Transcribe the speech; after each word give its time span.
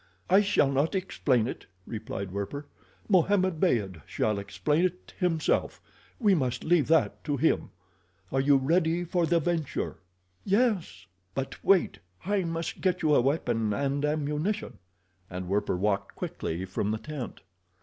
"I 0.31 0.41
shall 0.41 0.71
not 0.71 0.95
explain 0.95 1.47
it," 1.47 1.67
replied 1.85 2.31
Werper. 2.31 2.65
"Mohammed 3.07 3.59
Beyd 3.59 4.01
shall 4.07 4.39
explain 4.39 4.83
it 4.83 5.13
himself—we 5.19 6.33
must 6.33 6.63
leave 6.63 6.87
that 6.87 7.23
to 7.25 7.37
him. 7.37 7.69
Are 8.31 8.41
you 8.41 8.57
ready 8.57 9.03
for 9.03 9.27
the 9.27 9.39
venture?" 9.39 9.97
"Yes." 10.43 11.05
"But 11.35 11.63
wait, 11.63 11.99
I 12.25 12.41
must 12.43 12.81
get 12.81 13.03
you 13.03 13.13
a 13.13 13.21
weapon 13.21 13.73
and 13.73 14.03
ammunition," 14.03 14.79
and 15.29 15.47
Werper 15.47 15.77
walked 15.77 16.15
quickly 16.15 16.65
from 16.65 16.89
the 16.89 16.97
tent. 16.97 17.41